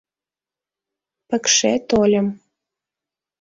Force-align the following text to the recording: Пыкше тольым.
Пыкше 1.27 1.71
тольым. 1.89 2.27